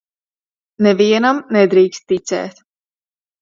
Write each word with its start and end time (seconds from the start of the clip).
Nevienam 0.85 1.41
nedrīkst 1.57 2.09
ticēt. 2.13 2.65